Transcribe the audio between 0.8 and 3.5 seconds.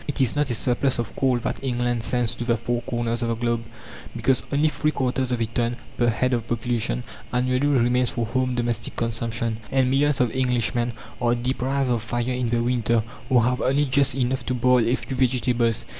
of coal that England sends to the four corners of the